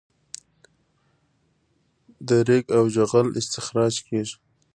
د 2.27 2.29
ریګ 2.47 2.65
او 2.77 2.83
جغل 2.95 3.27
استخراج 3.39 3.93
کیږي 4.07 4.35